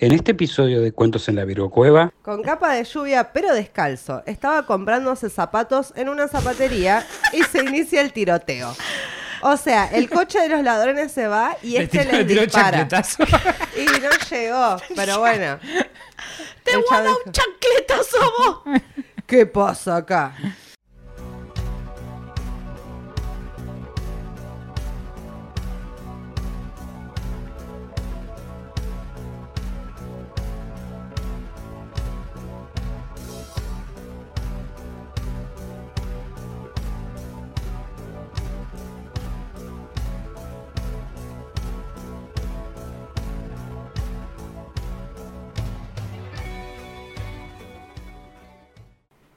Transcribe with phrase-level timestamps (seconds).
[0.00, 4.22] En este episodio de Cuentos en la Virgo Cueva, Con capa de lluvia, pero descalzo.
[4.26, 8.76] Estaba comprándose zapatos en una zapatería y se inicia el tiroteo.
[9.42, 12.86] O sea, el coche de los ladrones se va y Le este les dispara.
[13.76, 15.58] Y no llegó, pero bueno.
[16.62, 18.80] ¡Te voy a dar un chancletazo vos!
[19.26, 20.32] ¿Qué pasa acá?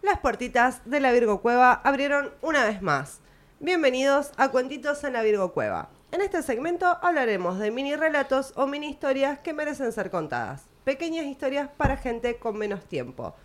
[0.02, 3.20] Las puertitas de la Virgo Cueva abrieron una vez más.
[3.60, 5.90] Bienvenidos a Cuentitos en la Virgo Cueva.
[6.12, 10.64] En este segmento hablaremos de mini relatos o mini historias que merecen ser contadas.
[10.86, 13.36] Pequeñas historias para gente con menos tiempo.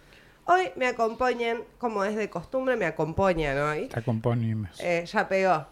[0.48, 3.88] Hoy me acompañan, como es de costumbre, me acompañan hoy.
[3.88, 4.70] Te acompañamos.
[4.78, 5.66] Eh, ya pegó.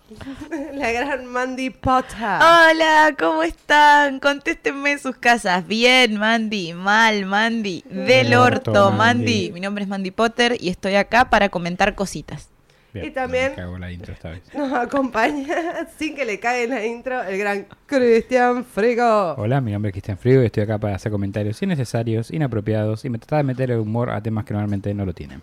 [0.72, 2.16] la gran Mandy Potter.
[2.18, 4.18] Hola, ¿cómo están?
[4.18, 5.64] Contéstenme en sus casas.
[5.64, 6.72] Bien, Mandy.
[6.72, 7.84] Mal, Mandy.
[7.88, 9.24] Del Del orto, orto, Mandy.
[9.24, 9.52] Mandy.
[9.52, 12.48] Mi nombre es Mandy Potter y estoy acá para comentar cositas.
[12.94, 14.42] Bien, y también- me cago la intro esta vez.
[14.54, 19.34] Nos acompaña, sin que le caiga en la intro, el gran Cristian Frigo.
[19.36, 23.10] Hola, mi nombre es Cristian Frigo y estoy acá para hacer comentarios innecesarios, inapropiados y
[23.10, 25.42] me tratar de meter el humor a temas que normalmente no lo tienen.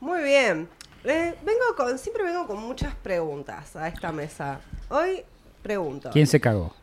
[0.00, 0.68] Muy bien.
[1.04, 4.58] Eh, vengo con, siempre vengo con muchas preguntas a esta mesa.
[4.88, 5.22] Hoy
[5.62, 6.10] pregunto.
[6.10, 6.74] ¿Quién se cagó?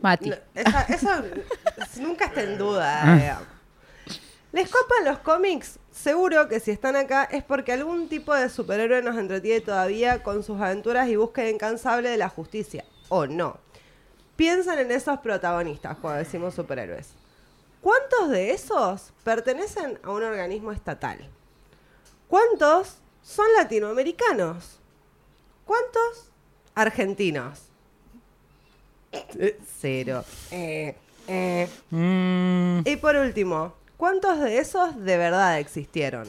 [0.00, 0.30] Mati.
[0.30, 1.08] No, esa- eso
[2.00, 3.16] nunca está en duda.
[3.16, 3.51] digamos.
[4.52, 5.78] ¿Les copan los cómics?
[5.90, 10.42] Seguro que si están acá es porque algún tipo de superhéroe nos entretiene todavía con
[10.42, 12.84] sus aventuras y búsqueda incansable de la justicia.
[13.08, 13.58] ¿O no?
[14.36, 17.10] Piensan en esos protagonistas cuando decimos superhéroes.
[17.80, 21.18] ¿Cuántos de esos pertenecen a un organismo estatal?
[22.28, 24.78] ¿Cuántos son latinoamericanos?
[25.64, 26.30] ¿Cuántos
[26.74, 27.60] argentinos?
[29.12, 30.24] Eh, Cero.
[30.50, 30.94] Eh,
[31.26, 31.68] eh.
[31.90, 36.26] Mm, Y por último, ¿cuántos de esos de verdad existieron?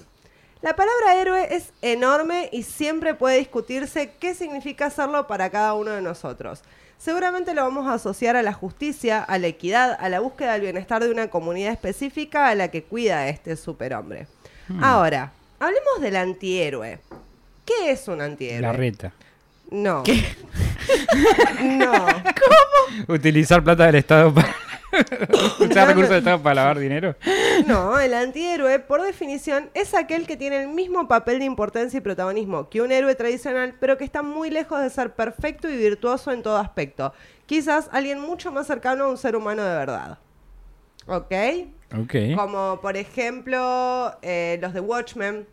[0.61, 5.89] La palabra héroe es enorme y siempre puede discutirse qué significa serlo para cada uno
[5.89, 6.61] de nosotros.
[6.99, 10.61] Seguramente lo vamos a asociar a la justicia, a la equidad, a la búsqueda del
[10.61, 14.27] bienestar de una comunidad específica a la que cuida este superhombre.
[14.79, 16.99] Ahora, hablemos del antihéroe.
[17.65, 18.61] ¿Qué es un antihéroe?
[18.61, 19.13] la reta.
[19.71, 20.03] No.
[21.63, 22.05] no.
[23.07, 24.55] Utilizar plata del Estado para...
[25.59, 27.15] No, Usar recursos del Estado para lavar dinero.
[27.65, 32.01] No, el antihéroe, por definición, es aquel que tiene el mismo papel de importancia y
[32.01, 36.31] protagonismo que un héroe tradicional, pero que está muy lejos de ser perfecto y virtuoso
[36.31, 37.13] en todo aspecto.
[37.45, 40.19] Quizás alguien mucho más cercano a un ser humano de verdad.
[41.07, 41.33] ¿Ok?
[42.01, 42.15] Ok.
[42.35, 45.47] Como por ejemplo eh, los de Watchmen.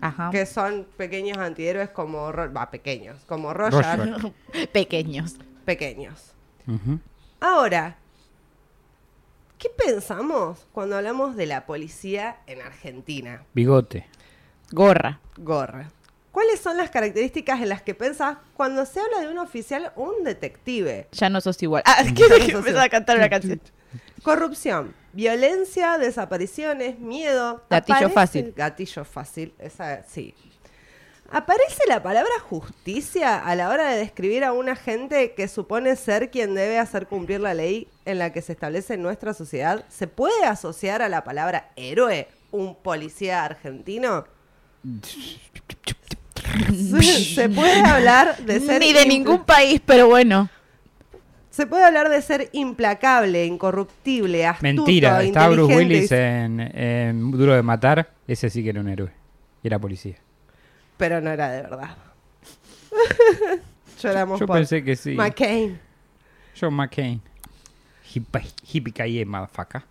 [0.00, 0.30] Ajá.
[0.30, 2.32] que son pequeños antihéroes como...
[2.32, 3.18] Va, pequeños.
[3.26, 3.52] Como.
[3.52, 4.30] Rorschach.
[4.72, 5.34] Pequeños.
[5.64, 6.32] Pequeños.
[7.40, 7.98] Ahora,
[9.58, 13.42] ¿qué pensamos cuando hablamos de la policía en Argentina?
[13.54, 14.06] Bigote.
[14.70, 15.20] Gorra.
[15.36, 15.90] Gorra.
[16.32, 20.02] ¿Cuáles son las características en las que pensás cuando se habla de un oficial o
[20.02, 21.06] un detective?
[21.12, 21.82] Ya no sos igual.
[21.86, 23.60] Ah, Ya no que empezar a cantar una canción.
[24.24, 27.62] Corrupción, violencia, desapariciones, miedo.
[27.70, 28.52] Gatillo fácil.
[28.56, 30.34] Gatillo fácil, esa sí.
[31.30, 36.30] ¿Aparece la palabra justicia a la hora de describir a un agente que supone ser
[36.30, 39.84] quien debe hacer cumplir la ley en la que se establece nuestra sociedad?
[39.88, 44.26] ¿Se puede asociar a la palabra héroe un policía argentino?
[47.34, 50.48] ¿Se puede hablar de ser Ni de ningún país, pero bueno.
[51.50, 55.22] Se puede hablar de ser implacable, incorruptible, astuto, Mentira.
[55.22, 58.10] Estaba Bruce Willis en, en Duro de Matar.
[58.26, 59.10] Ese sí que era un héroe.
[59.62, 60.16] Y era policía.
[60.96, 61.96] Pero no era de verdad.
[64.00, 65.14] Lloramos Yo por pensé que sí.
[65.14, 65.80] McCain.
[66.58, 67.20] John McCain.
[68.14, 69.82] Hippie motherfucker.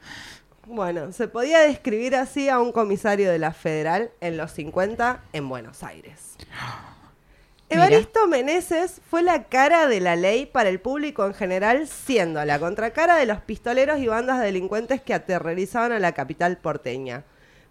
[0.65, 5.49] Bueno, se podía describir así a un comisario de la Federal en los 50 en
[5.49, 6.37] Buenos Aires.
[7.69, 7.87] Mira.
[7.87, 12.59] Evaristo Meneses fue la cara de la ley para el público en general, siendo la
[12.59, 17.23] contracara de los pistoleros y bandas de delincuentes que aterrorizaban a la capital porteña.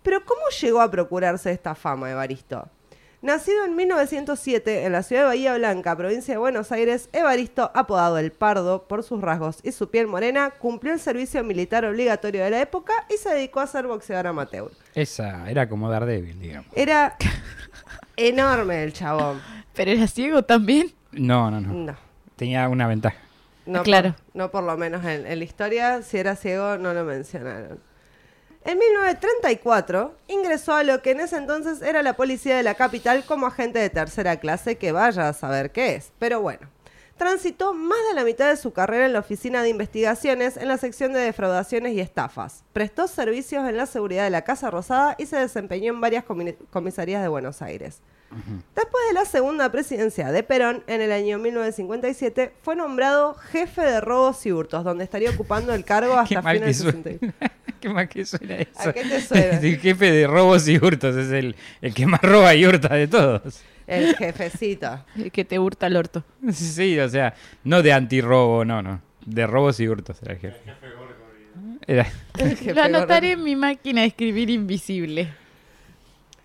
[0.02, 2.68] Pero ¿cómo llegó a procurarse esta fama Evaristo?
[3.22, 8.18] Nacido en 1907 en la ciudad de Bahía Blanca, provincia de Buenos Aires, Evaristo, apodado
[8.18, 12.50] El Pardo por sus rasgos y su piel morena, cumplió el servicio militar obligatorio de
[12.50, 14.72] la época y se dedicó a ser boxeador amateur.
[14.96, 16.72] Esa era como Daredevil, digamos.
[16.74, 17.16] Era
[18.16, 19.40] enorme el chabón.
[19.72, 20.92] ¿Pero era ciego también?
[21.12, 21.72] No, no, no.
[21.72, 21.96] No.
[22.34, 23.18] Tenía una ventaja.
[23.66, 24.14] No Claro.
[24.14, 27.78] Por, no por lo menos en, en la historia, si era ciego, no lo mencionaron.
[28.64, 33.24] En 1934 ingresó a lo que en ese entonces era la policía de la capital
[33.24, 36.12] como agente de tercera clase, que vaya a saber qué es.
[36.20, 36.68] Pero bueno,
[37.16, 40.78] transitó más de la mitad de su carrera en la oficina de investigaciones en la
[40.78, 42.62] sección de defraudaciones y estafas.
[42.72, 46.56] Prestó servicios en la seguridad de la Casa Rosada y se desempeñó en varias comi-
[46.70, 48.00] comisarías de Buenos Aires.
[48.74, 54.00] Después de la segunda presidencia de Perón, en el año 1957, fue nombrado jefe de
[54.00, 57.02] robos y hurtos, donde estaría ocupando el cargo hasta fines del suena.
[57.20, 57.52] 60.
[57.80, 58.88] ¿Qué más que suena eso?
[58.88, 59.58] ¿A qué te suena?
[59.60, 63.08] El jefe de robos y hurtos es el, el que más roba y hurta de
[63.08, 63.60] todos.
[63.88, 65.04] El jefecito.
[65.16, 66.22] El que te hurta el orto.
[66.52, 69.00] Sí, o sea, no de antirrobo, no, no.
[69.26, 70.58] De robos y hurtos era el jefe.
[71.86, 72.06] Era,
[72.38, 73.40] El jefe Lo anotaré gordo.
[73.40, 75.34] en mi máquina de escribir invisible.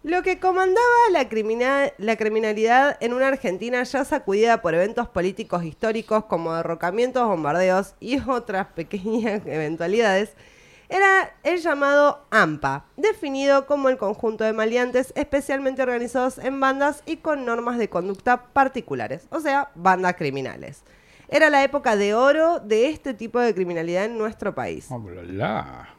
[0.03, 5.63] Lo que comandaba la, crimina- la criminalidad en una Argentina ya sacudida por eventos políticos
[5.65, 10.31] históricos como derrocamientos, bombardeos y otras pequeñas eventualidades,
[10.89, 17.17] era el llamado AMPA, definido como el conjunto de maleantes especialmente organizados en bandas y
[17.17, 20.83] con normas de conducta particulares, o sea, bandas criminales.
[21.29, 24.87] Era la época de oro de este tipo de criminalidad en nuestro país.
[24.89, 25.03] oh.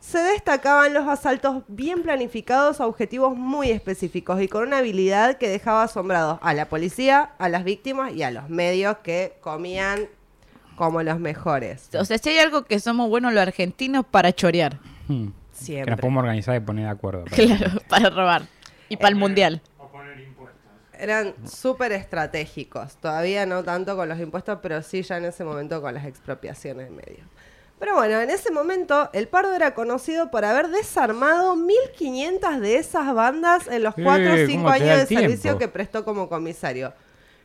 [0.00, 5.48] Se destacaban los asaltos bien planificados a objetivos muy específicos y con una habilidad que
[5.48, 10.08] dejaba asombrados a la policía, a las víctimas y a los medios que comían
[10.76, 11.90] como los mejores.
[11.94, 14.78] O sea, si hay algo que somos buenos los argentinos para chorear.
[15.08, 15.28] Hmm.
[15.58, 15.90] Que Siempre.
[15.90, 17.24] nos podemos organizar y poner de acuerdo.
[17.34, 18.42] Claro, para robar.
[18.88, 19.60] Y para el mundial.
[20.98, 22.96] Eran súper estratégicos.
[22.96, 26.90] Todavía no tanto con los impuestos, pero sí ya en ese momento con las expropiaciones
[26.90, 27.26] de medios.
[27.78, 33.14] Pero bueno, en ese momento el Pardo era conocido por haber desarmado 1500 de esas
[33.14, 35.28] bandas en los Eh, 4 o 5 ¿cómo te da años de tiempo?
[35.28, 36.92] servicio que prestó como comisario.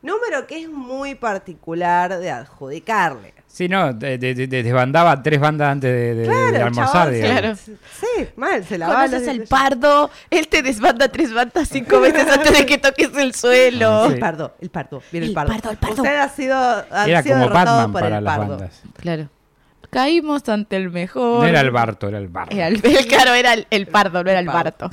[0.03, 3.33] Número que es muy particular de adjudicarle.
[3.47, 6.91] Sí, no, de- de- de- desbandaba tres bandas antes de, de- de Claro, el almorzar.
[7.13, 7.19] chabón.
[7.21, 7.55] Claro.
[7.55, 9.49] Sí, mal, se lavaba Conoces dientes.
[9.49, 14.07] pardo, él te desbanda tres bandas cinco veces antes de que toques el suelo.
[14.07, 14.13] Sí.
[14.13, 15.53] El pardo, el pardo, viene el El pardo.
[15.53, 15.95] pardo, el pardo.
[16.03, 18.49] Usted ha sido, ha Era sido como derrotado Batman por para el las pardo.
[18.57, 18.81] bandas.
[18.97, 19.29] Claro.
[19.89, 21.41] Caímos ante el mejor.
[21.43, 22.55] No era el Barto, era el Barto.
[22.55, 24.89] Era el, el- claro, era el, el pardo, no era el barto.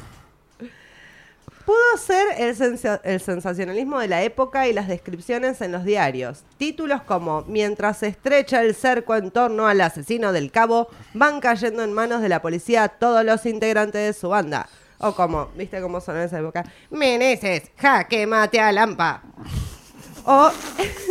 [1.70, 6.42] Pudo ser el, sensa- el sensacionalismo de la época y las descripciones en los diarios.
[6.58, 11.84] Títulos como Mientras se estrecha el cerco en torno al asesino del cabo, van cayendo
[11.84, 14.68] en manos de la policía todos los integrantes de su banda.
[14.98, 16.64] O como, ¿viste cómo sonó en esa época?
[16.90, 19.22] Meneses, jaque mate a Lampa.
[20.24, 20.50] O,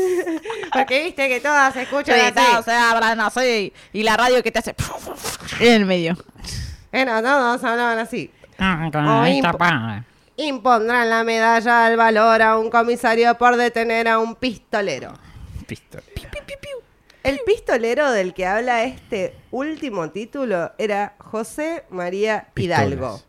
[0.73, 2.25] porque viste que todas se escuchan así.
[2.25, 3.71] Gritados se abran así.
[3.94, 4.75] Y la radio que te hace
[5.61, 6.17] en el medio.
[6.91, 8.29] Bueno, todos hablaban así.
[8.57, 9.23] Ah, con O
[10.41, 15.13] Impondrán la medalla al valor a un comisario por detener a un pistolero.
[15.68, 16.03] pistola.
[17.24, 23.25] El pistolero del que habla este último título era José María Hidalgo, Pistolas.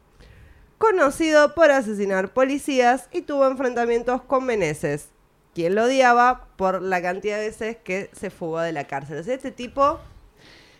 [0.78, 5.08] conocido por asesinar policías y tuvo enfrentamientos con Meneses,
[5.52, 9.18] quien lo odiaba por la cantidad de veces que se fugó de la cárcel.
[9.18, 9.98] O sea, este tipo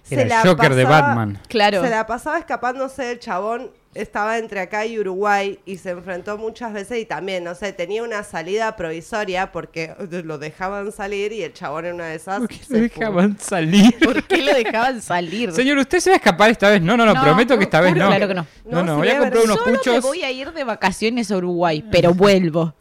[0.08, 1.40] Era el Joker de Batman.
[1.48, 1.82] Claro.
[1.82, 6.72] Se la pasaba escapándose del chabón, estaba entre acá y Uruguay y se enfrentó muchas
[6.72, 9.94] veces y también, no sé, tenía una salida provisoria porque
[10.24, 13.38] lo dejaban salir y el chabón en una de esas ¿Por qué se lo dejaban
[13.38, 13.98] salir?
[13.98, 15.52] ¿Por qué lo dejaban salir?
[15.52, 16.80] Señor, ¿usted se va a escapar esta vez?
[16.80, 18.06] No, no, no, No, prometo que esta vez no.
[18.06, 18.46] claro que no.
[18.64, 20.02] No, No, no, voy a comprar unos Solo me puchos.
[20.04, 22.74] voy a ir de vacaciones a Uruguay, pero vuelvo.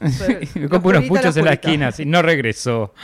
[0.00, 2.94] Me compro unos puchos en la esquina, así no regresó.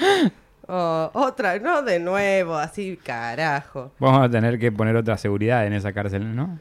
[0.66, 3.92] Oh, otra, no de nuevo, así carajo.
[3.98, 6.58] Vamos a tener que poner otra seguridad en esa cárcel, ¿no?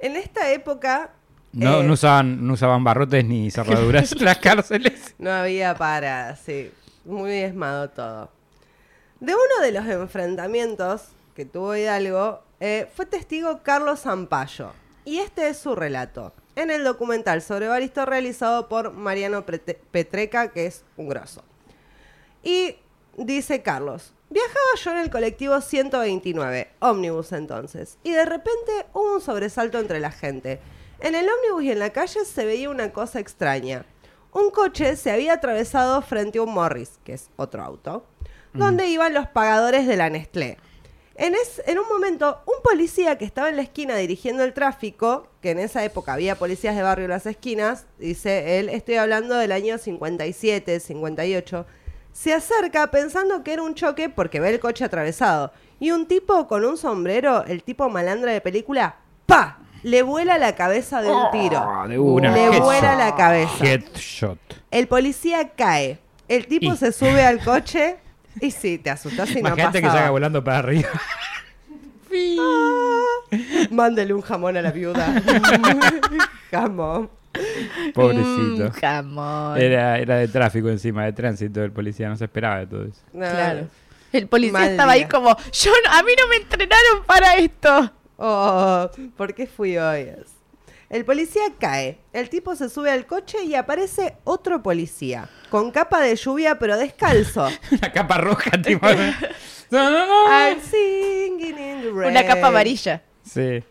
[0.00, 1.12] En esta época
[1.52, 1.84] No, Eh.
[1.84, 5.14] no, usaban, no usaban barrotes ni cerraduras en las cárceles.
[5.18, 6.70] no había para, sí,
[7.04, 8.30] muy diezmado todo.
[9.20, 14.72] De uno de los enfrentamientos que tuvo Hidalgo eh, fue testigo Carlos Zampayo.
[15.04, 16.32] Y este es su relato.
[16.56, 21.42] En el documental sobre Baristo realizado por Mariano Petreca, que es un grosso.
[22.42, 22.76] Y
[23.16, 29.20] dice Carlos, viajaba yo en el colectivo 129, ómnibus entonces, y de repente hubo un
[29.20, 30.60] sobresalto entre la gente.
[31.00, 33.84] En el ómnibus y en la calle se veía una cosa extraña.
[34.32, 38.04] Un coche se había atravesado frente a un Morris, que es otro auto,
[38.52, 40.56] donde iban los pagadores de la Nestlé.
[41.16, 45.26] En, es- en un momento, un policía que estaba en la esquina dirigiendo el tráfico,
[45.42, 49.34] que en esa época había policías de barrio en las esquinas, dice él, estoy hablando
[49.36, 51.66] del año 57, 58,
[52.12, 55.52] se acerca pensando que era un choque porque ve el coche atravesado.
[55.78, 59.58] Y un tipo con un sombrero, el tipo malandra de película, ¡pa!
[59.82, 61.58] Le vuela la cabeza de un tiro.
[61.58, 62.32] Ah, de una.
[62.32, 62.62] Le Headshot.
[62.62, 63.64] vuela la cabeza.
[63.64, 64.38] Headshot.
[64.70, 65.98] El policía cae.
[66.28, 67.96] El tipo Y- se sube al coche,
[68.40, 70.88] Y sí, te asustás y no Imagínate que salga volando para arriba.
[73.70, 75.14] Mándele un jamón a la viuda.
[76.50, 77.10] jamón.
[77.94, 78.68] Pobrecito.
[78.68, 79.58] Mm, jamón.
[79.60, 83.00] Era, era de tráfico encima, de tránsito el policía, no se esperaba de todo eso.
[83.12, 83.28] No.
[83.28, 83.68] Claro.
[84.12, 87.92] El policía Mal estaba ahí como, yo no- a mí no me entrenaron para esto.
[88.16, 90.08] Oh, ¿por qué fui hoy?
[90.90, 91.98] El policía cae.
[92.12, 95.28] El tipo se sube al coche y aparece otro policía.
[95.48, 97.46] Con capa de lluvia pero descalzo.
[97.70, 98.86] Una capa roja, tipo.
[99.70, 100.26] no, no, no.
[100.28, 102.10] I'm singing in the rain.
[102.10, 103.02] Una capa amarilla.
[103.22, 103.62] Sí.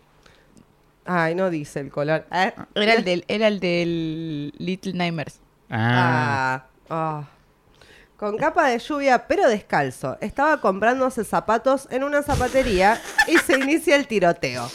[1.11, 2.25] Ay, no dice el color.
[2.29, 5.39] Ah, Era el del, era el del Little Nightmares.
[5.71, 6.65] Ah.
[6.87, 7.23] Ah, ah.
[8.15, 10.17] Con capa de lluvia pero descalzo.
[10.21, 14.69] Estaba comprándose zapatos en una zapatería y se inicia el tiroteo.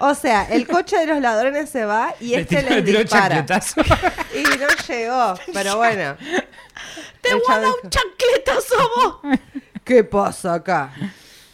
[0.00, 2.98] O sea, el coche de los ladrones se va y Le este les le tiró
[3.00, 3.46] dispara.
[3.46, 3.80] chancletazo.
[4.34, 6.16] Y no llegó, pero bueno.
[7.20, 9.38] ¡Te voy a dar un chancletazo vos!
[9.84, 10.92] ¿Qué pasa acá?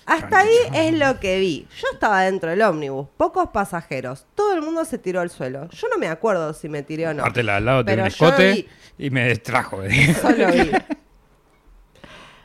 [0.08, 1.66] Hasta ahí es lo que vi.
[1.80, 4.26] Yo estaba dentro del ómnibus, pocos pasajeros.
[4.34, 5.68] Todo el mundo se tiró al suelo.
[5.70, 7.22] Yo no me acuerdo si me tiré o no.
[7.22, 8.68] Aparte, al lado tenía un yo escote vi-
[9.06, 9.82] y me distrajo.
[10.20, 10.70] Solo vi.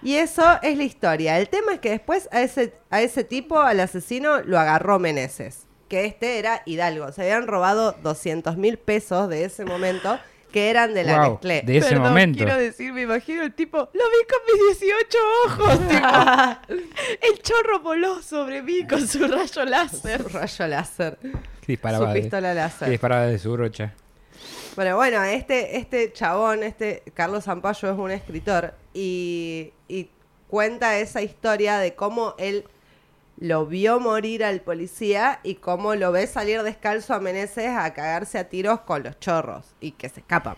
[0.01, 1.39] Y eso es la historia.
[1.39, 5.65] El tema es que después a ese, a ese tipo, al asesino, lo agarró Meneses.
[5.87, 7.11] Que este era Hidalgo.
[7.13, 10.19] Se habían robado 200 mil pesos de ese momento,
[10.53, 11.61] que eran de la Wow, Nestlé.
[11.65, 12.37] de ese Perdón, momento.
[12.37, 15.17] quiero decir, me imagino el tipo, lo vi con mis 18
[15.47, 16.77] ojos, tipo,
[17.21, 20.23] el chorro voló sobre mí con su rayo láser.
[20.31, 21.17] Rayo láser.
[21.19, 22.89] Que disparaba, Su de, pistola que láser.
[22.89, 23.93] disparaba de su brocha.
[24.75, 30.09] Bueno, bueno, este, este chabón, este Carlos Zampayo es un escritor y, y
[30.47, 32.65] cuenta esa historia de cómo él
[33.37, 38.37] lo vio morir al policía y cómo lo ve salir descalzo a Meneses a cagarse
[38.37, 40.55] a tiros con los chorros y que se escapan.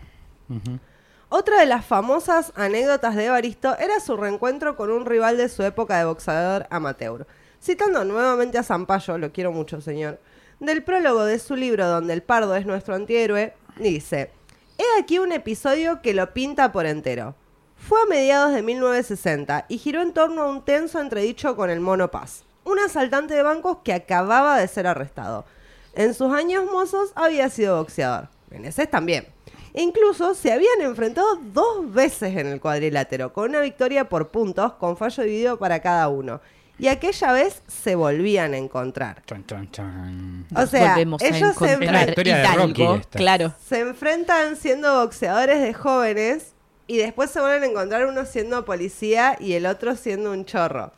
[1.29, 5.63] Otra de las famosas anécdotas de Evaristo era su reencuentro con un rival de su
[5.63, 7.25] época de boxeador amateur.
[7.61, 10.19] Citando nuevamente a Zampayo, lo quiero mucho, señor,
[10.59, 14.31] del prólogo de su libro donde el pardo es nuestro antihéroe, dice,
[14.77, 17.35] he aquí un episodio que lo pinta por entero.
[17.75, 21.79] Fue a mediados de 1960 y giró en torno a un tenso entredicho con el
[21.79, 25.45] Mono Paz, un asaltante de bancos que acababa de ser arrestado.
[25.93, 28.27] En sus años mozos había sido boxeador.
[28.49, 29.27] Meneses también.
[29.73, 34.97] Incluso se habían enfrentado dos veces en el cuadrilátero, con una victoria por puntos, con
[34.97, 36.41] fallo dividido para cada uno.
[36.77, 39.23] Y aquella vez se volvían a encontrar.
[39.25, 40.45] Chan, chan, chan.
[40.55, 43.17] O sea, Volvemos a ellos se, Es la encontrar historia de Hidalgo, Rocky esta.
[43.17, 43.53] claro.
[43.65, 46.53] se enfrentan siendo boxeadores de jóvenes
[46.87, 50.91] y después se vuelven a encontrar uno siendo policía y el otro siendo un chorro.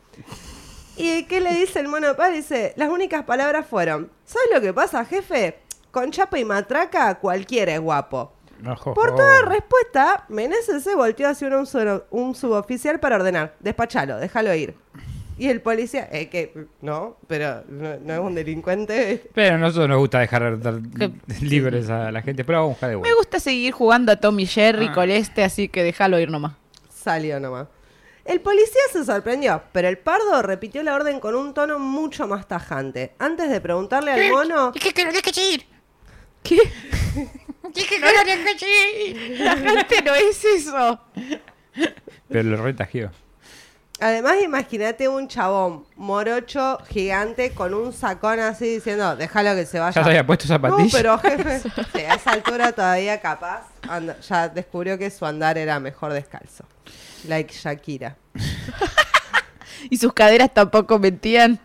[0.98, 2.32] ¿Y qué le dice el mono Paz?
[2.32, 5.58] Dice, las únicas palabras fueron, ¿sabes lo que pasa, jefe?
[5.90, 8.32] Con chapa y matraca cualquiera es guapo.
[8.68, 9.16] Ojo, Por ojo.
[9.18, 14.74] toda respuesta, Meneses se volteó hacia un, sub- un suboficial para ordenar, despachalo, déjalo ir.
[15.38, 19.30] Y el policía, eh, que no, pero no, no es un delincuente.
[19.32, 20.58] Pero a nosotros nos gusta dejar
[21.40, 24.46] libres a la gente, pero vamos a buscar de Me gusta seguir jugando a Tommy
[24.46, 24.92] Jerry Ah.
[24.94, 26.54] con este, así que déjalo ir nomás.
[26.92, 27.68] Salió nomás.
[28.28, 32.46] El policía se sorprendió, pero el pardo repitió la orden con un tono mucho más
[32.46, 33.14] tajante.
[33.18, 35.66] Antes de preguntarle al mono, Dije que lo dejes ir.
[36.42, 36.58] ¿Qué?
[37.72, 39.40] Dije que lo dejes ir.
[39.40, 41.00] La gente no es eso.
[42.28, 43.10] Pero lo retagió.
[44.00, 49.94] Además imagínate un chabón morocho, gigante, con un sacón así diciendo, déjalo que se vaya.
[49.94, 50.92] Ya se había puesto No, zapatillas.
[50.92, 55.78] pero jefe, sí, a esa altura todavía capaz, anda- ya descubrió que su andar era
[55.80, 56.64] mejor descalzo.
[57.26, 58.16] Like Shakira.
[59.90, 61.58] Y sus caderas tampoco mentían.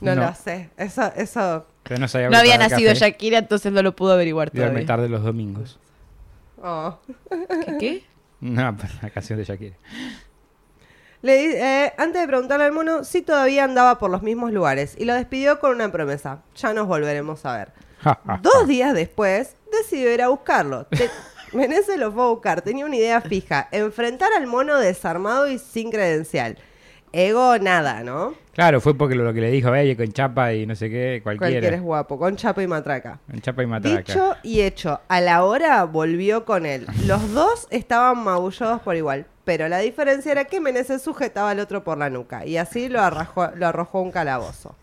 [0.00, 0.26] No, No.
[0.26, 0.70] lo sé.
[0.76, 1.64] Eso, eso.
[1.84, 3.00] Pero no, sabía No había nacido café.
[3.00, 4.86] Shakira, entonces no lo pudo averiguar Duerme todavía.
[4.86, 5.78] tarde los domingos.
[6.62, 6.98] oh.
[7.30, 7.76] ¿Qué?
[7.78, 8.04] qué?
[8.40, 9.76] No, la canción de Shakira.
[11.22, 15.04] Le eh, antes de preguntarle al mono si todavía andaba por los mismos lugares y
[15.04, 16.42] lo despidió con una promesa.
[16.56, 17.72] Ya nos volveremos a ver.
[18.42, 20.86] Dos días después, decidió ir a buscarlo.
[20.86, 21.08] Te-
[21.98, 22.62] lo fue a buscar.
[22.62, 23.68] Tenía una idea fija.
[23.70, 26.58] Enfrentar al mono desarmado y sin credencial.
[27.12, 28.34] Ego nada, ¿no?
[28.54, 31.20] Claro, fue porque lo, lo que le dijo, oye, con chapa y no sé qué,
[31.22, 31.76] Cualquiera cualquiera.
[31.76, 32.18] es guapo.
[32.18, 33.20] Con chapa y matraca.
[33.30, 33.96] Con chapa y matraca.
[33.98, 36.86] Dicho y hecho, a la hora volvió con él.
[37.06, 41.82] Los dos estaban magullados por igual, pero la diferencia era que Meneses sujetaba al otro
[41.84, 44.74] por la nuca y así lo, arrojó, lo arrojó a un calabozo.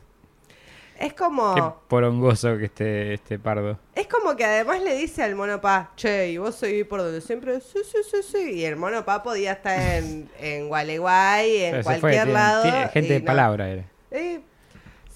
[0.98, 3.80] Es como, Qué porongoso que este, este pardo.
[3.96, 7.62] es como que además le dice al monopá, che, ¿y vos seguís por donde siempre?
[7.62, 8.52] Sí, sí, sí, sí.
[8.56, 12.64] Y el monopá podía estar en, en Gualeguay, en Pero se fue, cualquier tiene- lado.
[12.64, 13.26] tiene gente y de no.
[13.26, 13.84] palabra era.
[14.12, 14.42] Eh,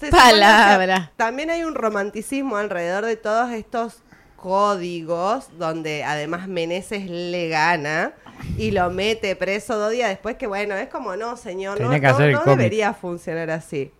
[0.00, 1.12] se Palabra.
[1.18, 4.02] También hay un romanticismo alrededor de todos estos
[4.44, 8.12] códigos donde además Meneses le gana
[8.58, 12.12] y lo mete preso dos días después que bueno, es como no, señor, no, Tenía
[12.44, 13.90] debería funcionar así.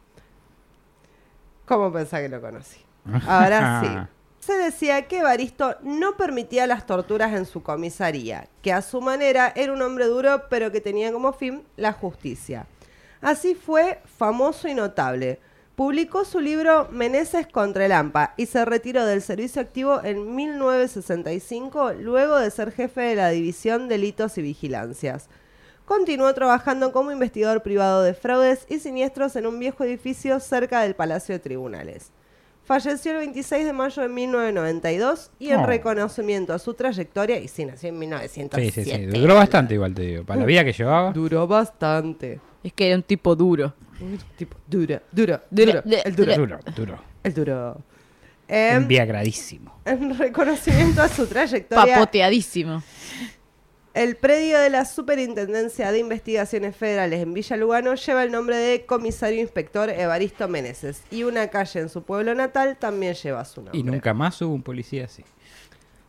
[1.64, 2.78] ¿Cómo pensás que lo conocí?
[3.26, 4.46] Ahora sí.
[4.46, 9.50] Se decía que Evaristo no permitía las torturas en su comisaría, que a su manera
[9.56, 12.66] era un hombre duro, pero que tenía como fin la justicia.
[13.22, 15.40] Así fue famoso y notable.
[15.76, 21.94] Publicó su libro Meneses contra el AMPA y se retiró del servicio activo en 1965
[21.94, 25.28] luego de ser jefe de la División Delitos y Vigilancias.
[25.84, 30.94] Continuó trabajando como investigador privado de fraudes y siniestros en un viejo edificio cerca del
[30.94, 32.12] Palacio de Tribunales.
[32.62, 35.66] Falleció el 26 de mayo de 1992 y en Oh.
[35.66, 38.84] reconocimiento a su trayectoria, y sí, nació en Sí, 1907.
[38.84, 39.18] sí, sí.
[39.20, 40.24] Duró bastante igual, te digo.
[40.24, 41.12] Para la vida que llevaba.
[41.12, 42.40] Duró bastante.
[42.62, 43.74] Es que era un tipo duro.
[44.00, 46.98] Un tipo duro, duro, Duro, el duro, Duro, duro.
[47.22, 47.82] el duro.
[48.48, 49.80] Em, Enviagradísimo.
[49.84, 52.82] en reconocimiento a su trayectoria, Papoteadísimo.
[53.94, 58.84] el predio de la Superintendencia de Investigaciones Federales en Villa Lugano lleva el nombre de
[58.84, 63.78] Comisario Inspector Evaristo Meneses y una calle en su pueblo natal también lleva su nombre.
[63.78, 65.24] Y nunca más hubo un policía así.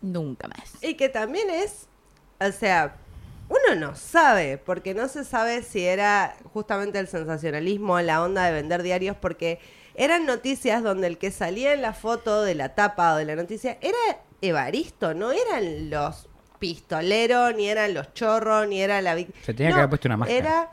[0.02, 0.74] Nunca más.
[0.84, 1.88] Y que también es,
[2.42, 2.98] o sea,
[3.50, 8.52] uno no sabe, porque no se sabe si era justamente el sensacionalismo, la onda de
[8.54, 9.60] vender diarios, porque
[9.96, 13.36] eran noticias donde el que salía en la foto de la tapa o de la
[13.36, 13.98] noticia era
[14.42, 16.28] Evaristo, no eran los
[16.60, 19.16] pistoleros, ni eran los chorros, ni era la...
[19.16, 20.38] vic- Se tenía que haber puesto una máscara.
[20.40, 20.72] Era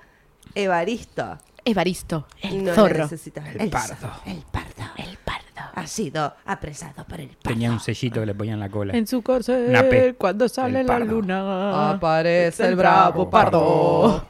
[0.54, 1.38] Evaristo.
[1.64, 3.04] Evaristo, el No zorro.
[3.04, 4.10] necesitaba- El pardo.
[4.26, 4.82] El pardo.
[4.96, 5.46] El pardo.
[5.74, 7.40] Ha sido apresado por el pardo.
[7.42, 8.92] Tenía un sellito que le ponían en la cola.
[8.96, 10.14] En su corcel, P.
[10.14, 11.06] cuando sale la pardo.
[11.06, 11.90] luna.
[11.90, 14.26] Aparece el bravo pardo.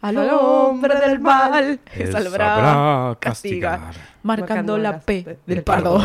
[0.00, 4.04] Al hombre del mal, Él es al sabrá bravo castigar, castigar.
[4.22, 6.00] marcando Marcando la P del del pardo.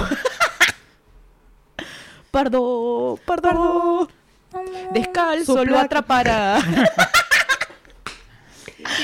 [2.32, 4.08] Pardo, pardo,
[4.92, 6.58] descalzo Su lo atrapará.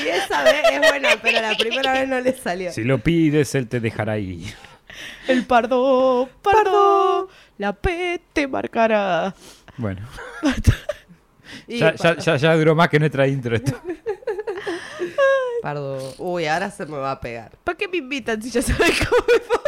[0.04, 2.72] Y esa vez es buena, pero la primera vez no le salió.
[2.72, 4.54] Si lo pides, él te dejará ir.
[5.28, 7.28] El pardo, pardo,
[7.58, 9.34] la P te marcará.
[9.76, 10.00] Bueno,
[11.68, 13.80] ya, ya, ya, ya duró más que nuestra intro esto.
[15.62, 16.14] Pardo.
[16.18, 17.52] Uy, ahora se me va a pegar.
[17.64, 19.60] ¿Para qué me invitan si ya saben cómo me pongo?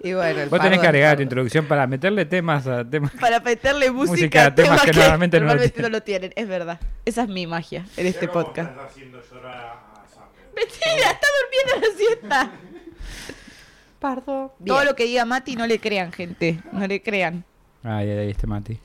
[0.00, 3.10] Y bueno, el Vos tenés que agregar tu introducción para meterle temas a temas.
[3.20, 5.90] Para meterle música, Música a temas que normalmente no lo normalmente tienen.
[5.92, 6.32] no lo tienen.
[6.36, 6.80] Es verdad.
[7.04, 8.70] Esa es mi magia en este podcast.
[8.78, 10.28] haciendo llorar a Summer.
[10.54, 12.50] Mentira, está durmiendo la siesta.
[13.98, 14.54] Pardo.
[14.64, 16.60] Todo lo que diga Mati no le crean, gente.
[16.72, 17.44] No le crean.
[17.82, 18.78] Ay, ay, ay, este Mati.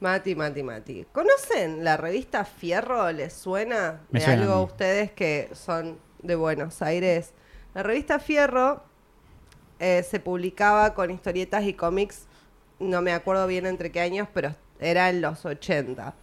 [0.00, 1.06] Mati, Mati, Mati.
[1.12, 3.10] ¿Conocen la revista Fierro?
[3.12, 4.64] ¿Les suena Me de suena algo a mí.
[4.64, 7.32] ustedes que son de Buenos Aires?
[7.74, 8.82] La revista Fierro
[9.78, 12.26] eh, se publicaba con historietas y cómics,
[12.78, 16.14] no me acuerdo bien entre qué años, pero era en los 80.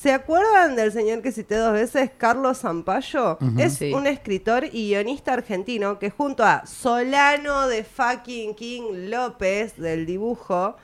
[0.00, 3.36] ¿Se acuerdan del señor que cité dos veces, Carlos Zampayo?
[3.58, 3.92] Es Sí.
[3.92, 10.76] un escritor y guionista argentino que junto a Solano de fucking King López del dibujo,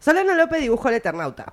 [0.00, 1.52] Solano López dibujó El Eternauta.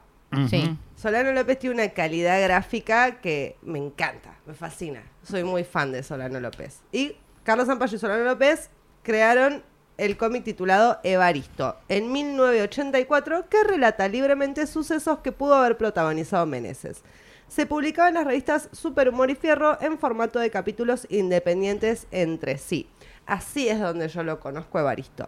[0.49, 0.75] Sí.
[0.95, 5.03] Solano López tiene una calidad gráfica que me encanta, me fascina.
[5.21, 6.79] Soy muy fan de Solano López.
[6.91, 8.71] Y Carlos Zampayo y Solano López
[9.03, 9.61] crearon
[9.97, 17.03] el cómic titulado Evaristo en 1984 que relata libremente sucesos que pudo haber protagonizado Meneses.
[17.47, 22.57] Se publicaba en las revistas Super Humor y Fierro en formato de capítulos independientes entre
[22.57, 22.87] sí.
[23.25, 25.27] Así es donde yo lo conozco Evaristo.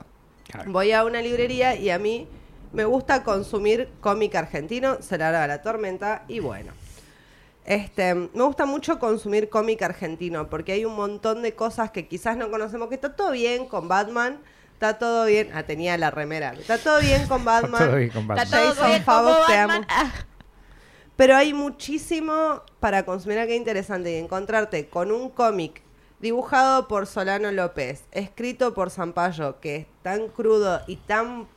[0.50, 0.72] Claro.
[0.72, 2.28] Voy a una librería y a mí
[2.74, 6.74] me gusta consumir cómic argentino, se larga la tormenta y bueno.
[7.66, 12.38] Este, me gusta mucho consumir cómic argentino porque hay un montón de cosas que quizás
[12.38, 14.40] no conocemos, que está todo bien con Batman,
[14.76, 18.28] está todo bien, ah, tenía la remera, está todo bien con Batman, Todo bien con
[18.28, 18.46] Batman.
[18.46, 19.82] Está todo Jason bien Favos, te amo.
[19.88, 20.12] Ah.
[21.16, 25.82] pero hay muchísimo para consumir acá interesante y encontrarte con un cómic
[26.20, 31.48] dibujado por Solano López, escrito por Zampayo, que es tan crudo y tan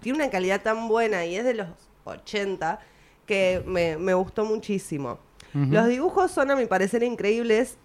[0.00, 1.66] tiene una calidad tan buena y es de los
[2.04, 2.78] 80
[3.26, 5.18] que me, me gustó muchísimo.
[5.52, 7.78] Los dibujos son a mi parecer increíbles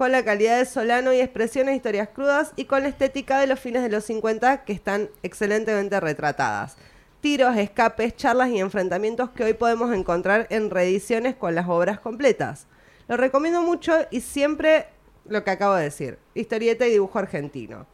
[0.00, 3.60] con la calidad de Solano y expresiones, historias crudas y con la estética de los
[3.60, 6.78] fines de los 50 que están excelentemente retratadas.
[7.20, 12.66] Tiros, escapes, charlas y enfrentamientos que hoy podemos encontrar en reediciones con las obras completas.
[13.08, 14.86] Lo recomiendo mucho y siempre
[15.26, 17.86] lo que acabo de decir, historieta y dibujo argentino.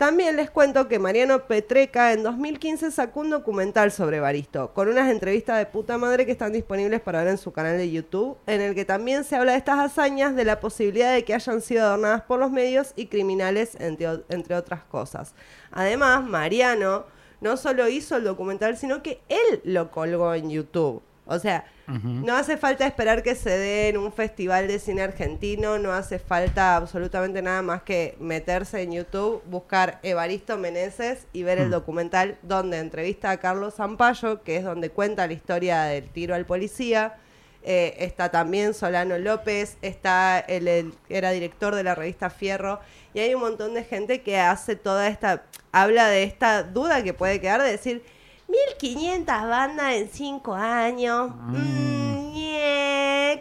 [0.00, 5.10] También les cuento que Mariano Petreca en 2015 sacó un documental sobre Baristo, con unas
[5.10, 8.62] entrevistas de puta madre que están disponibles para ver en su canal de YouTube, en
[8.62, 11.84] el que también se habla de estas hazañas, de la posibilidad de que hayan sido
[11.84, 15.34] adornadas por los medios y criminales, entre, entre otras cosas.
[15.70, 17.04] Además, Mariano
[17.42, 21.02] no solo hizo el documental, sino que él lo colgó en YouTube.
[21.26, 21.66] O sea,
[22.04, 26.18] no hace falta esperar que se dé en un festival de cine argentino, no hace
[26.18, 32.38] falta absolutamente nada más que meterse en YouTube, buscar Evaristo Meneses y ver el documental
[32.42, 37.14] donde entrevista a Carlos Zampayo, que es donde cuenta la historia del tiro al policía.
[37.62, 42.80] Eh, está también Solano López, está el, el- era director de la revista Fierro,
[43.12, 47.12] y hay un montón de gente que hace toda esta, habla de esta duda que
[47.12, 48.02] puede quedar de decir,
[48.50, 52.10] 1500 bandas en 5 años, mm,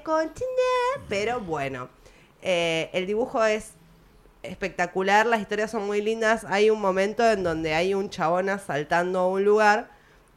[0.03, 1.89] continúa", pero bueno,
[2.41, 3.71] eh, el dibujo es
[4.43, 9.19] espectacular, las historias son muy lindas, hay un momento en donde hay un chabón asaltando
[9.19, 9.89] a un lugar,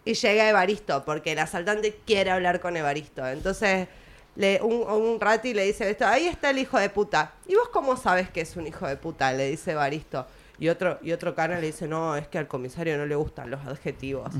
[0.04, 3.26] y llega Evaristo, porque el asaltante quiere hablar con Evaristo.
[3.26, 3.86] Entonces,
[4.34, 7.34] le, un, un rati le dice esto, ahí está el hijo de puta.
[7.46, 9.32] ¿Y vos cómo sabes que es un hijo de puta?
[9.32, 10.26] Le dice Evaristo.
[10.58, 13.50] Y otro, y otro cana le dice, no, es que al comisario no le gustan
[13.50, 14.32] los adjetivos.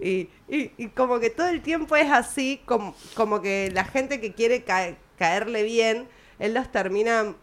[0.00, 4.20] y, y, y como que todo el tiempo es así, como, como que la gente
[4.20, 7.34] que quiere ca- caerle bien, él los termina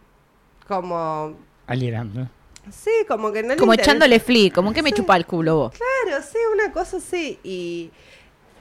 [0.68, 1.38] como...
[1.68, 2.30] Alienando.
[2.72, 3.92] Sí, como que no le Como interesa.
[3.92, 5.74] echándole fli, como que me chupa el culo vos.
[5.78, 7.40] Claro, sí, una cosa así.
[7.44, 7.92] Y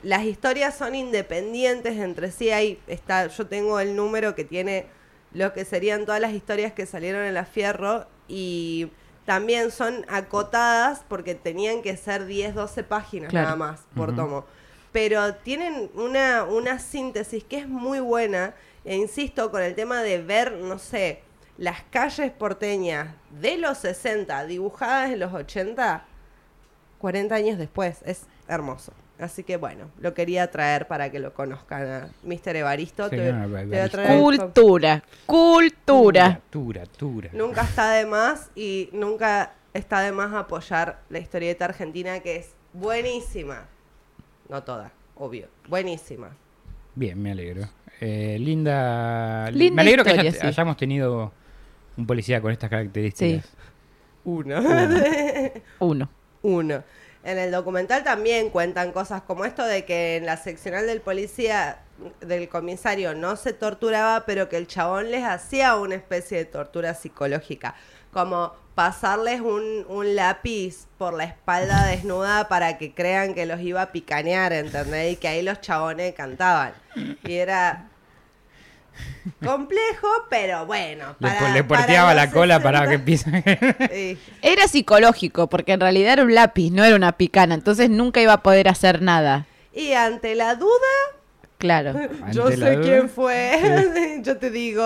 [0.02, 2.50] las historias son independientes entre sí.
[2.50, 4.86] Ahí está, yo tengo el número que tiene
[5.32, 8.88] lo que serían todas las historias que salieron en la Fierro y
[9.24, 13.46] también son acotadas porque tenían que ser 10, 12 páginas Claro.
[13.46, 14.44] nada más por tomo.
[14.92, 18.54] Pero tienen una, una síntesis que es muy buena.
[18.84, 21.22] E insisto, con el tema de ver, no sé,
[21.56, 26.04] las calles porteñas de los 60 dibujadas en los 80,
[26.98, 28.02] 40 años después.
[28.04, 28.92] Es hermoso.
[29.18, 32.56] Así que bueno, lo quería traer para que lo conozcan a Mr.
[32.56, 33.08] Evaristo.
[33.08, 33.98] Sí, Te- no, te voy a Evaristo.
[33.98, 36.40] traer- Cultura, cultura.
[36.50, 37.30] Tura, tura.
[37.32, 42.50] Nunca está de más y nunca está de más apoyar la historieta argentina que es
[42.72, 43.66] buenísima.
[44.48, 45.46] No toda, obvio.
[45.68, 46.30] Buenísima.
[46.96, 47.68] Bien, me alegro.
[48.00, 49.48] Eh, linda.
[49.52, 50.38] Linda me alegro que haya- sí.
[50.46, 51.32] hayamos tenido
[51.96, 53.48] un policía con estas características.
[54.24, 54.60] Uno.
[55.78, 56.08] Uno.
[56.42, 56.82] Uno.
[57.24, 61.78] En el documental también cuentan cosas como esto de que en la seccional del policía,
[62.20, 66.92] del comisario, no se torturaba, pero que el chabón les hacía una especie de tortura
[66.92, 67.74] psicológica.
[68.12, 73.80] Como pasarles un, un lápiz por la espalda desnuda para que crean que los iba
[73.80, 75.14] a picanear, ¿entendés?
[75.14, 76.74] Y que ahí los chabones cantaban.
[77.24, 77.88] Y era
[79.44, 81.16] complejo, pero bueno.
[81.18, 83.88] Le, para- porteaba la cola para que 60, empiece.
[83.92, 84.18] sí.
[84.42, 88.32] Era psicológico, porque en realidad era un lápiz, no era una picana, entonces nunca iba
[88.34, 89.46] a poder hacer nada.
[89.72, 90.70] Y ante la duda,
[91.58, 91.94] Claro.
[92.32, 92.80] Yo sé duda.
[92.82, 94.20] quién fue.
[94.22, 94.84] Yo te digo,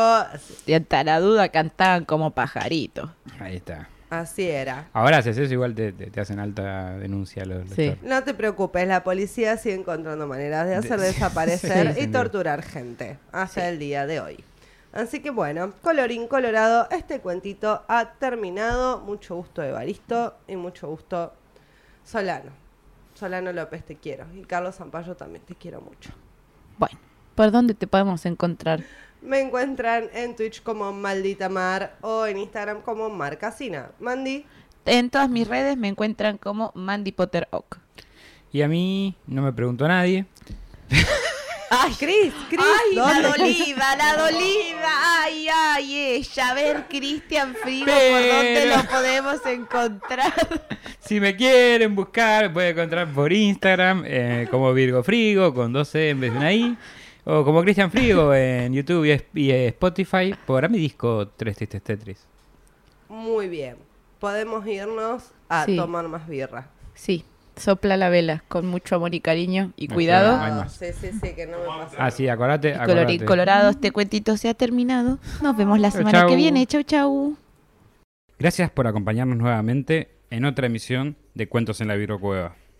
[0.67, 3.11] Y ante la duda cantaban como pajaritos.
[3.41, 3.89] Ahí está.
[4.11, 4.89] Así era.
[4.93, 7.95] Ahora haces eso, igual te, te- te hacen alta denuncia los, los Sí.
[8.03, 12.63] No te preocupes, la policía sigue encontrando maneras de hacer De- desaparecer Sí, y torturar
[12.63, 14.45] gente hasta el día de hoy.
[14.93, 19.01] Así que bueno, colorín colorado, este cuentito ha terminado.
[19.01, 21.35] Mucho gusto Evaristo y mucho gusto
[22.05, 22.51] Solano.
[23.15, 26.11] Solano López te quiero y Carlos Zampayo también te quiero mucho.
[26.79, 26.99] Bueno,
[27.35, 28.83] ¿por dónde te podemos encontrar?
[29.23, 33.91] Me encuentran en Twitch como Maldita Mar o en Instagram como Marcasina.
[34.01, 34.45] Mandy.
[34.87, 37.79] En todas mis redes me encuentran como Mandy Potter Oak.
[38.53, 40.25] Y a mí no me preguntó nadie.
[41.71, 45.23] Ay, Cris, Cris, ¡Ay, la doliva, la doliva!
[45.23, 46.51] ¡Ay, ay, ella!
[46.51, 50.33] A ver, Cristian Frigo, ¿por dónde lo podemos encontrar?
[51.01, 56.21] Si me quieren buscar, pueden encontrar por Instagram eh, como Virgo Frigo con 12 en
[56.21, 56.77] vez de una I.
[57.31, 62.27] O como Cristian Frigo en YouTube y, y Spotify por mi disco 3 Tristes Tetris.
[63.11, 63.77] Muy bien.
[64.19, 65.77] Podemos irnos a Sí.
[65.77, 66.69] tomar más birra.
[66.95, 67.25] Sí,
[67.57, 69.73] sopla la vela con mucho amor y cariño.
[69.77, 70.39] Y cuidado.
[70.39, 71.97] no Ah, sí, sí, sí, que no me pasa.
[71.99, 72.73] Ah, sí, acordate.
[72.73, 73.25] Colorín acordate.
[73.27, 75.19] colorado, este cuentito se ha terminado.
[75.43, 76.29] Nos vemos la semana chau.
[76.31, 76.67] que viene.
[76.67, 77.37] Chau, chau.
[78.39, 82.55] Gracias por acompañarnos nuevamente en otra emisión de Cuentos en la Virocueva.